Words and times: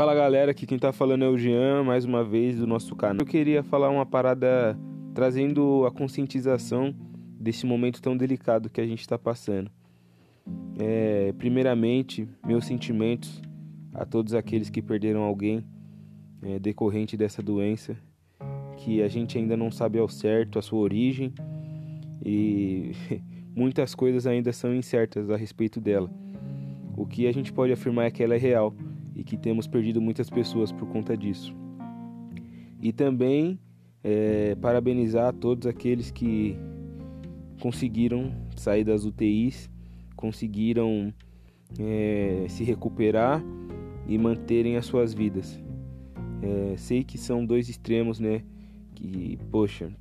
Fala 0.00 0.14
galera, 0.14 0.52
aqui 0.52 0.64
quem 0.64 0.78
tá 0.78 0.92
falando 0.92 1.26
é 1.26 1.28
o 1.28 1.36
Jean, 1.36 1.84
mais 1.84 2.06
uma 2.06 2.24
vez 2.24 2.56
do 2.56 2.66
nosso 2.66 2.96
canal. 2.96 3.18
Eu 3.20 3.26
queria 3.26 3.62
falar 3.62 3.90
uma 3.90 4.06
parada 4.06 4.74
trazendo 5.12 5.84
a 5.84 5.90
conscientização 5.90 6.94
desse 7.38 7.66
momento 7.66 8.00
tão 8.00 8.16
delicado 8.16 8.70
que 8.70 8.80
a 8.80 8.86
gente 8.86 9.02
está 9.02 9.18
passando. 9.18 9.70
É, 10.78 11.34
primeiramente, 11.36 12.26
meus 12.46 12.64
sentimentos 12.64 13.42
a 13.92 14.06
todos 14.06 14.32
aqueles 14.32 14.70
que 14.70 14.80
perderam 14.80 15.20
alguém 15.20 15.62
é, 16.40 16.58
decorrente 16.58 17.14
dessa 17.14 17.42
doença, 17.42 17.94
que 18.78 19.02
a 19.02 19.08
gente 19.08 19.36
ainda 19.36 19.54
não 19.54 19.70
sabe 19.70 19.98
ao 19.98 20.08
certo 20.08 20.58
a 20.58 20.62
sua 20.62 20.78
origem 20.78 21.34
e 22.24 22.92
muitas 23.54 23.94
coisas 23.94 24.26
ainda 24.26 24.50
são 24.50 24.74
incertas 24.74 25.28
a 25.28 25.36
respeito 25.36 25.78
dela. 25.78 26.10
O 26.96 27.04
que 27.04 27.26
a 27.26 27.32
gente 27.32 27.52
pode 27.52 27.70
afirmar 27.70 28.06
é 28.06 28.10
que 28.10 28.22
ela 28.22 28.34
é 28.34 28.38
real 28.38 28.74
e 29.20 29.22
que 29.22 29.36
temos 29.36 29.66
perdido 29.66 30.00
muitas 30.00 30.30
pessoas 30.30 30.72
por 30.72 30.88
conta 30.88 31.14
disso. 31.14 31.54
E 32.80 32.90
também 32.90 33.60
é, 34.02 34.54
parabenizar 34.54 35.34
todos 35.34 35.66
aqueles 35.66 36.10
que 36.10 36.56
conseguiram 37.60 38.32
sair 38.56 38.82
das 38.82 39.04
UTIs, 39.04 39.68
conseguiram 40.16 41.12
é, 41.78 42.46
se 42.48 42.64
recuperar 42.64 43.44
e 44.08 44.16
manterem 44.16 44.78
as 44.78 44.86
suas 44.86 45.12
vidas. 45.12 45.62
É, 46.40 46.78
sei 46.78 47.04
que 47.04 47.18
são 47.18 47.44
dois 47.44 47.68
extremos, 47.68 48.18
né? 48.18 48.42
Que, 48.94 49.38
poxa, 49.50 49.92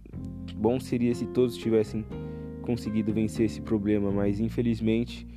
bom 0.56 0.80
seria 0.80 1.14
se 1.14 1.26
todos 1.28 1.58
tivessem 1.58 2.06
conseguido 2.62 3.12
vencer 3.12 3.48
esse 3.48 3.60
problema, 3.60 4.12
mas 4.12 4.40
infelizmente 4.40 5.28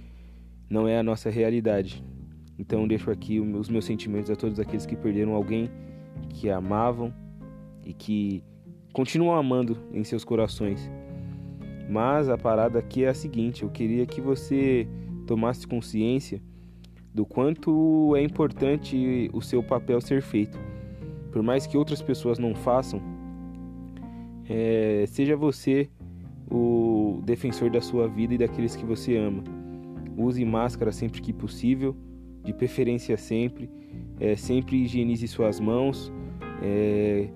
não 0.71 0.87
é 0.87 1.01
a 1.01 1.03
nossa 1.03 1.29
realidade. 1.31 2.05
Então 2.62 2.87
deixo 2.87 3.11
aqui 3.11 3.41
os 3.41 3.69
meus 3.69 3.84
sentimentos 3.84 4.31
a 4.31 4.37
todos 4.37 4.61
aqueles 4.61 4.87
que 4.87 4.95
perderam 4.95 5.34
alguém 5.34 5.69
que 6.28 6.48
amavam 6.48 7.12
e 7.84 7.92
que 7.92 8.45
continuam 8.92 9.34
amando 9.34 9.77
em 9.92 10.05
seus 10.05 10.25
corações. 10.25 10.89
Mas 11.91 12.28
a 12.28 12.39
parada 12.39 12.78
aqui 12.78 13.03
é 13.03 13.09
a 13.09 13.14
seguinte: 13.14 13.64
eu 13.64 13.69
queria 13.69 14.06
que 14.06 14.20
você 14.20 14.87
tomasse 15.27 15.67
consciência 15.67 16.41
do 17.12 17.27
quanto 17.27 18.14
é 18.14 18.22
importante 18.22 19.28
o 19.33 19.42
seu 19.42 19.61
papel 19.61 20.00
ser 20.00 20.22
feito. 20.22 20.56
Por 21.33 21.42
mais 21.42 21.67
que 21.67 21.77
outras 21.77 22.00
pessoas 22.00 22.39
não 22.39 22.55
façam, 22.55 23.03
é, 24.48 25.05
seja 25.09 25.37
você 25.37 25.91
o 26.48 27.20
defensor 27.25 27.70
da 27.70 27.81
sua 27.81 28.06
vida 28.06 28.34
e 28.34 28.39
daqueles 28.39 28.77
que 28.77 28.84
você 28.84 29.17
ama. 29.17 29.42
Use 30.17 30.44
máscara 30.44 30.92
sempre 30.92 31.20
que 31.20 31.33
possível 31.33 31.97
de 32.43 32.53
preferência 32.53 33.17
sempre. 33.17 33.71
É, 34.21 34.37
sempre 34.37 34.77
higienize 34.77 35.27
suas 35.29 35.61
mãos. 35.61 36.12
É, 36.62 37.29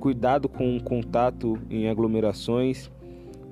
cuidado 0.00 0.48
com 0.48 0.76
o 0.76 0.82
contato 0.82 1.58
em 1.70 1.88
aglomerações. 1.88 2.90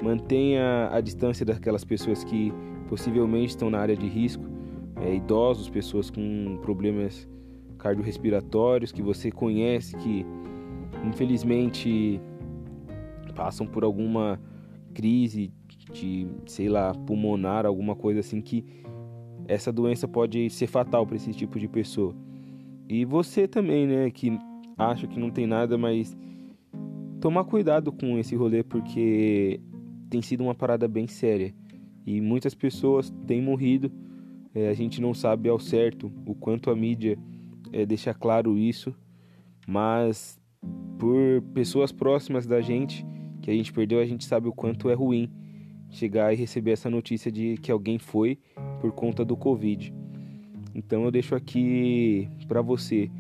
Mantenha 0.03 0.89
a 0.93 1.01
distância 1.01 1.45
daquelas 1.45 1.85
pessoas 1.85 2.23
que 2.23 2.53
possivelmente 2.89 3.51
estão 3.51 3.71
na 3.71 3.79
área 3.79 3.97
de 3.97 4.07
risco. 4.07 4.45
É, 5.01 5.15
idosos, 5.15 5.69
pessoas 5.69 6.11
com 6.11 6.59
problemas 6.63 7.29
cardiorrespiratórios 7.79 8.91
que 8.91 9.03
você 9.03 9.31
conhece 9.31 9.95
que 9.97 10.25
infelizmente 11.05 12.21
passam 13.35 13.67
por 13.67 13.85
alguma 13.85 14.41
crise 14.95 15.53
de, 15.93 16.27
sei 16.47 16.69
lá, 16.69 16.93
pulmonar, 16.95 17.67
alguma 17.67 17.95
coisa 17.95 18.21
assim 18.21 18.41
que 18.41 18.65
essa 19.49 19.73
doença 19.73 20.07
pode 20.07 20.51
ser 20.51 20.67
fatal 20.67 21.07
para 21.07 21.17
esse 21.17 21.33
tipo 21.33 21.59
de 21.59 21.69
pessoa. 21.69 22.15
E 22.89 23.05
você 23.05 23.49
também, 23.49 23.87
né, 23.87 24.11
que 24.11 24.39
acha 24.77 25.07
que 25.07 25.19
não 25.19 25.31
tem 25.31 25.47
nada, 25.47 25.77
mas 25.77 26.17
tomar 27.21 27.45
cuidado 27.45 27.91
com 27.91 28.19
esse 28.19 28.37
rolê 28.37 28.63
porque 28.63 29.61
tem 30.09 30.23
sido 30.23 30.43
uma 30.45 30.55
parada 30.55 30.87
bem 30.87 31.07
séria 31.07 31.53
e 32.07 32.21
muitas 32.21 32.55
pessoas 32.55 33.13
têm 33.27 33.43
morrido. 33.43 33.91
É, 34.55 34.69
a 34.69 34.75
gente 34.75 35.01
não 35.01 35.13
sabe 35.13 35.49
ao 35.49 35.59
certo 35.59 36.11
o 36.25 36.35
quanto 36.35 36.71
a 36.71 36.77
mídia 36.77 37.19
é, 37.73 37.85
deixa 37.85 38.15
claro 38.15 38.57
isso, 38.57 38.95
mas 39.67 40.39
por 40.99 41.43
pessoas 41.53 41.93
próximas 41.93 42.47
da 42.47 42.61
gente 42.61 43.05
que 43.43 43.51
a 43.51 43.55
gente 43.55 43.73
perdeu, 43.73 44.01
a 44.01 44.07
gente 44.07 44.25
sabe 44.25 44.49
o 44.49 44.53
quanto 44.53 44.89
é 44.89 44.95
ruim 44.95 45.31
chegar 45.91 46.33
e 46.33 46.37
receber 46.37 46.73
essa 46.73 46.91
notícia 46.91 47.31
de 47.31 47.57
que 47.59 47.71
alguém 47.71 47.99
foi 47.99 48.39
por 48.81 48.93
conta 48.93 49.25
do 49.25 49.37
Covid. 49.37 49.93
Então 50.75 51.05
eu 51.05 51.11
deixo 51.11 51.35
aqui 51.35 52.29
para 52.47 52.61
você 52.61 53.11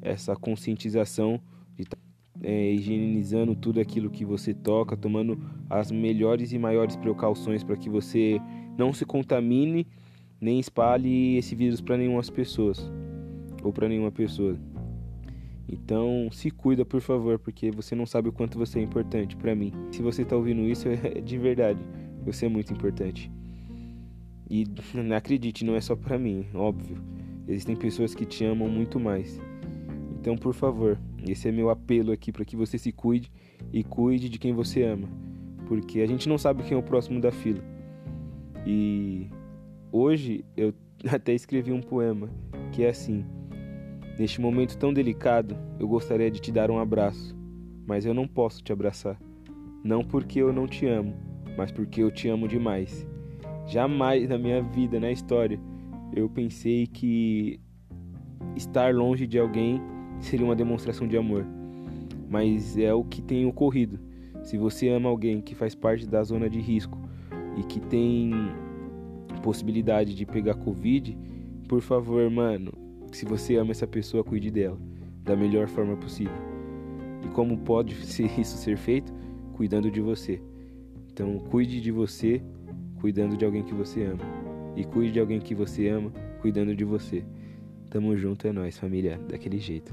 essa 0.00 0.34
conscientização 0.34 1.40
de 1.76 1.82
estar 1.82 1.96
tá, 1.96 2.02
é, 2.42 2.72
higienizando 2.72 3.54
tudo 3.54 3.80
aquilo 3.80 4.10
que 4.10 4.24
você 4.24 4.52
toca, 4.52 4.96
tomando 4.96 5.38
as 5.68 5.90
melhores 5.90 6.52
e 6.52 6.58
maiores 6.58 6.96
precauções 6.96 7.62
para 7.62 7.76
que 7.76 7.88
você 7.88 8.40
não 8.76 8.92
se 8.92 9.04
contamine 9.04 9.86
nem 10.40 10.58
espalhe 10.58 11.36
esse 11.36 11.54
vírus 11.54 11.80
para 11.80 11.96
nenhuma 11.96 12.22
pessoas 12.22 12.90
ou 13.62 13.72
para 13.72 13.88
nenhuma 13.88 14.10
pessoa. 14.10 14.58
Então, 15.68 16.28
se 16.32 16.50
cuida, 16.50 16.84
por 16.84 17.00
favor, 17.00 17.38
porque 17.38 17.70
você 17.70 17.94
não 17.94 18.04
sabe 18.04 18.28
o 18.28 18.32
quanto 18.32 18.58
você 18.58 18.80
é 18.80 18.82
importante 18.82 19.36
para 19.36 19.54
mim. 19.54 19.72
Se 19.90 20.02
você 20.02 20.22
está 20.22 20.36
ouvindo 20.36 20.62
isso, 20.62 20.88
é 20.90 21.20
de 21.20 21.38
verdade. 21.38 21.80
Você 22.24 22.46
é 22.46 22.48
muito 22.48 22.72
importante. 22.72 23.30
E 24.52 24.66
acredite, 25.16 25.64
não 25.64 25.74
é 25.74 25.80
só 25.80 25.96
para 25.96 26.18
mim, 26.18 26.44
óbvio. 26.52 26.98
Existem 27.48 27.74
pessoas 27.74 28.14
que 28.14 28.26
te 28.26 28.44
amam 28.44 28.68
muito 28.68 29.00
mais. 29.00 29.40
Então, 30.20 30.36
por 30.36 30.52
favor, 30.52 30.98
esse 31.26 31.48
é 31.48 31.50
meu 31.50 31.70
apelo 31.70 32.12
aqui 32.12 32.30
para 32.30 32.44
que 32.44 32.54
você 32.54 32.76
se 32.76 32.92
cuide 32.92 33.32
e 33.72 33.82
cuide 33.82 34.28
de 34.28 34.38
quem 34.38 34.52
você 34.52 34.82
ama, 34.82 35.08
porque 35.66 36.02
a 36.02 36.06
gente 36.06 36.28
não 36.28 36.36
sabe 36.36 36.64
quem 36.64 36.76
é 36.76 36.78
o 36.78 36.82
próximo 36.82 37.18
da 37.18 37.32
fila. 37.32 37.64
E 38.66 39.30
hoje 39.90 40.44
eu 40.54 40.74
até 41.10 41.32
escrevi 41.32 41.72
um 41.72 41.80
poema 41.80 42.28
que 42.72 42.84
é 42.84 42.90
assim: 42.90 43.24
Neste 44.18 44.38
momento 44.38 44.76
tão 44.76 44.92
delicado, 44.92 45.56
eu 45.80 45.88
gostaria 45.88 46.30
de 46.30 46.42
te 46.42 46.52
dar 46.52 46.70
um 46.70 46.78
abraço, 46.78 47.34
mas 47.86 48.04
eu 48.04 48.12
não 48.12 48.28
posso 48.28 48.62
te 48.62 48.70
abraçar. 48.70 49.18
Não 49.82 50.04
porque 50.04 50.42
eu 50.42 50.52
não 50.52 50.66
te 50.66 50.84
amo, 50.86 51.16
mas 51.56 51.72
porque 51.72 52.02
eu 52.02 52.10
te 52.10 52.28
amo 52.28 52.46
demais. 52.46 53.10
Jamais 53.66 54.28
na 54.28 54.38
minha 54.38 54.62
vida, 54.62 54.98
na 54.98 55.10
história, 55.10 55.58
eu 56.14 56.28
pensei 56.28 56.86
que 56.86 57.60
estar 58.56 58.94
longe 58.94 59.26
de 59.26 59.38
alguém 59.38 59.80
seria 60.20 60.44
uma 60.44 60.56
demonstração 60.56 61.06
de 61.06 61.16
amor. 61.16 61.46
Mas 62.28 62.76
é 62.76 62.92
o 62.92 63.04
que 63.04 63.22
tem 63.22 63.46
ocorrido. 63.46 63.98
Se 64.42 64.56
você 64.56 64.88
ama 64.88 65.08
alguém 65.08 65.40
que 65.40 65.54
faz 65.54 65.74
parte 65.74 66.06
da 66.06 66.22
zona 66.22 66.48
de 66.48 66.60
risco 66.60 66.98
e 67.56 67.62
que 67.62 67.80
tem 67.80 68.32
possibilidade 69.42 70.14
de 70.14 70.24
pegar 70.24 70.54
Covid, 70.54 71.16
por 71.68 71.80
favor, 71.80 72.28
mano, 72.30 72.72
se 73.12 73.24
você 73.24 73.56
ama 73.56 73.70
essa 73.70 73.86
pessoa, 73.86 74.24
cuide 74.24 74.50
dela 74.50 74.78
da 75.22 75.36
melhor 75.36 75.68
forma 75.68 75.96
possível. 75.96 76.34
E 77.24 77.28
como 77.28 77.58
pode 77.58 77.94
isso 78.38 78.56
ser 78.56 78.76
feito? 78.76 79.12
Cuidando 79.54 79.90
de 79.90 80.00
você. 80.00 80.40
Então, 81.12 81.38
cuide 81.38 81.80
de 81.80 81.90
você, 81.90 82.42
cuidando 83.02 83.36
de 83.36 83.44
alguém 83.44 83.64
que 83.64 83.74
você 83.74 84.04
ama. 84.04 84.22
E 84.76 84.84
cuide 84.84 85.12
de 85.12 85.20
alguém 85.20 85.40
que 85.40 85.56
você 85.56 85.88
ama, 85.88 86.12
cuidando 86.40 86.74
de 86.74 86.84
você. 86.84 87.24
Tamo 87.90 88.16
junto, 88.16 88.46
é 88.46 88.52
nós, 88.52 88.78
família, 88.78 89.18
daquele 89.28 89.58
jeito. 89.58 89.92